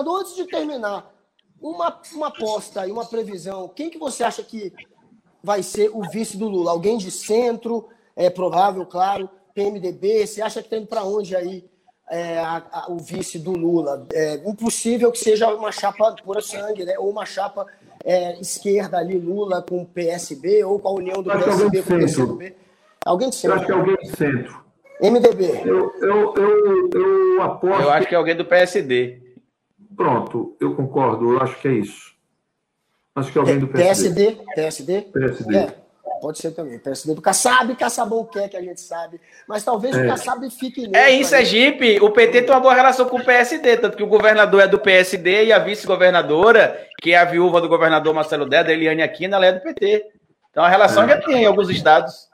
[0.00, 1.12] senador, antes de terminar,
[1.60, 3.68] uma, uma aposta e uma previsão.
[3.68, 4.72] Quem que você acha que
[5.42, 6.70] vai ser o vice do Lula?
[6.70, 7.88] Alguém de centro?
[8.16, 9.28] É provável, claro.
[9.54, 10.26] PMDB?
[10.26, 11.64] Você acha que tem para onde aí
[12.10, 14.06] é, a, a, o vice do Lula?
[14.12, 16.98] É impossível que seja uma chapa pura sangue, né?
[16.98, 17.66] Ou uma chapa
[18.04, 21.98] é, esquerda ali, Lula com o PSB, ou com a união do PSB com o
[21.98, 22.56] PSB.
[23.04, 23.56] Alguém de centro.
[23.56, 24.64] Eu acho que é alguém de centro.
[25.02, 25.62] MDB.
[25.64, 27.82] Eu, eu, eu, eu aposto.
[27.82, 29.29] Eu acho que é alguém do PSD.
[30.00, 32.14] Pronto, eu concordo, eu acho que é isso.
[33.14, 34.38] Acho que é alguém do PSD.
[34.54, 35.02] PSD?
[35.02, 35.54] PSD.
[35.54, 35.74] É,
[36.22, 36.78] pode ser também.
[36.78, 39.20] PSD do Kassab, Kassabão quer que a gente sabe.
[39.46, 40.02] Mas talvez é.
[40.02, 40.88] o Kassab fique.
[40.96, 42.00] É isso, é Jeep.
[42.00, 44.78] O PT tem uma boa relação com o PSD, tanto que o governador é do
[44.78, 49.44] PSD e a vice-governadora, que é a viúva do governador Marcelo Deda, Eliane Aquina, ela
[49.44, 50.06] é do PT.
[50.50, 51.08] Então a relação é.
[51.08, 52.26] já tem em alguns estados.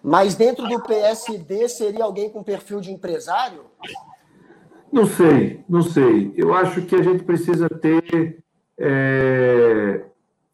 [0.00, 3.64] Mas dentro do PSD seria alguém com perfil de empresário?
[4.92, 6.34] Não sei, não sei.
[6.36, 8.44] Eu acho que a gente precisa ter.
[8.76, 10.04] É...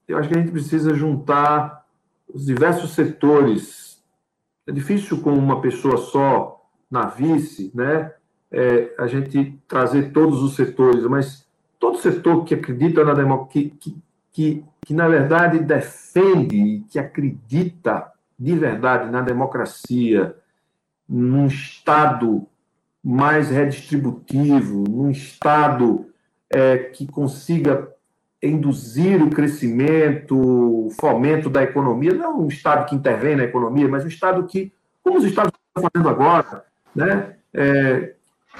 [0.06, 1.84] eu acho que a gente precisa juntar
[2.32, 4.00] os diversos setores.
[4.64, 8.12] É difícil com uma pessoa só na vice, né?
[8.50, 11.46] É, a gente trazer todos os setores, mas
[11.78, 14.02] todo setor que acredita na democracia, que, que,
[14.32, 20.34] que, que na verdade defende, que acredita de verdade na democracia,
[21.08, 22.46] num Estado
[23.08, 26.04] mais redistributivo, num Estado
[26.50, 27.88] é, que consiga
[28.42, 34.04] induzir o crescimento, o fomento da economia, não um Estado que intervém na economia, mas
[34.04, 34.70] um Estado que,
[35.02, 38.12] como os Estados estão fazendo agora, né, é,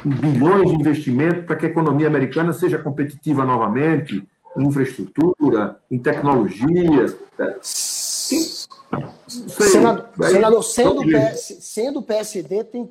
[0.02, 4.26] bilhões de investimento para que a economia americana seja competitiva novamente,
[4.56, 7.04] em infraestrutura, em tecnologia.
[7.60, 8.66] Sim.
[9.28, 12.88] Senador, senador sendo, PS, sendo PSD, tem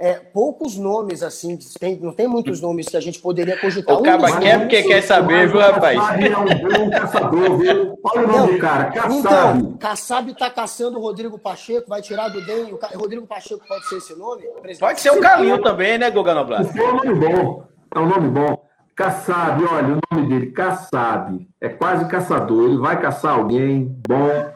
[0.00, 3.98] é, poucos nomes, assim, tem, não tem muitos nomes que a gente poderia cogitar.
[3.98, 5.98] O Caba quer porque quer saber, viu, rapaz?
[5.98, 7.98] é um bom caçador, viu?
[8.02, 9.14] Olha o nome do cara, Kassab.
[9.14, 12.72] Então, Kassab está caçando o Rodrigo Pacheco, vai tirar do DEM.
[12.72, 14.42] O Rodrigo Pacheco pode ser esse nome?
[14.78, 16.62] Pode ser o Calil também, né, Guga Noblar?
[16.64, 18.70] É um nome bom, é um nome bom.
[18.96, 24.50] Kassab, olha, o nome dele, Kassab, é quase caçador, ele vai caçar alguém bom,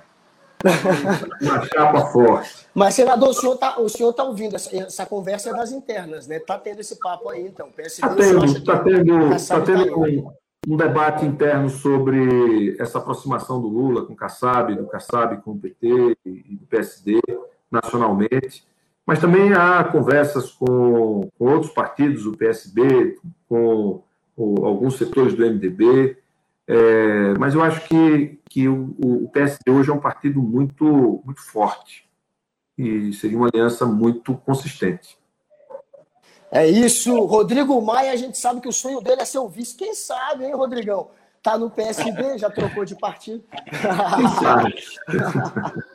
[1.40, 2.66] uma chapa forte.
[2.74, 3.76] Mas, senador, o senhor está
[4.16, 6.36] tá ouvindo essa, essa conversa das internas, né?
[6.36, 7.68] Está tendo esse papo aí, então.
[7.78, 10.32] Está tendo, está tendo, tá tendo tá um,
[10.68, 15.58] um, debate interno sobre essa aproximação do Lula com o Kassab, do Kassab com o
[15.58, 17.20] PT e do PSD
[17.70, 18.64] nacionalmente.
[19.06, 24.02] Mas também há conversas com, com outros partidos, o PSB, com,
[24.34, 26.16] com alguns setores do MDB,
[26.66, 31.42] é, mas eu acho que, que o, o PSD hoje é um partido muito, muito
[31.42, 32.08] forte
[32.76, 35.16] e seria uma aliança muito consistente.
[36.50, 37.24] É isso.
[37.24, 39.76] Rodrigo Maia, a gente sabe que o sonho dele é ser o vice.
[39.76, 41.10] Quem sabe, hein, Rodrigão?
[41.42, 43.44] Tá no PSD, já trocou de partido.
[44.16, 44.74] Quem sabe?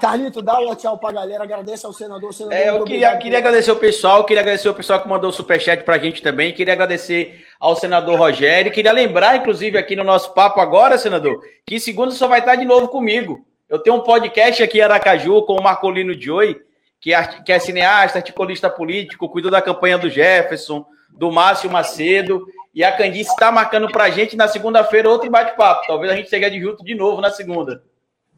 [0.00, 1.44] Carlito, dá um tchau pra galera.
[1.44, 2.32] Agradeço ao senador.
[2.32, 5.32] senador é, eu queria, queria agradecer o pessoal, queria agradecer o pessoal que mandou o
[5.32, 6.52] superchat pra gente também.
[6.52, 8.72] Queria agradecer ao senador Rogério.
[8.72, 12.64] Queria lembrar, inclusive, aqui no nosso papo agora, senador, que segunda só vai estar de
[12.64, 13.44] novo comigo.
[13.68, 16.58] Eu tenho um podcast aqui em Aracaju com o Marcolino Joy,
[16.98, 22.46] que é, que é cineasta, articulista político, cuidou da campanha do Jefferson, do Márcio Macedo.
[22.74, 25.86] E a Candice está marcando pra gente na segunda-feira outro bate-papo.
[25.86, 27.82] Talvez a gente chegue de junto de novo na segunda.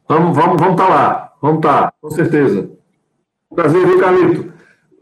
[0.07, 1.33] Vamos, vamos, vamos estar tá lá.
[1.41, 2.69] Vamos estar, tá, com certeza.
[3.53, 4.53] Prazer, viu, Carlito?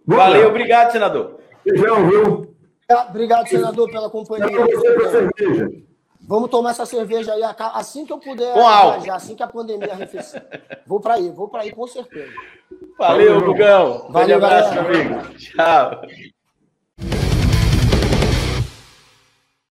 [0.05, 0.47] Vamos Valeu, lá.
[0.49, 1.39] obrigado, senador.
[1.65, 2.50] Beijão, viu?
[2.95, 4.57] Obrigado, senador, pela companhia.
[6.21, 7.41] Vamos tomar essa cerveja aí
[7.73, 10.43] assim que eu puder viajar, assim que a pandemia arrefecer.
[10.85, 12.31] Vou para aí, vou para aí com certeza.
[12.97, 14.07] Valeu, Gugão.
[14.09, 15.33] Valeu, abraço, amigo.
[15.37, 16.01] Tchau.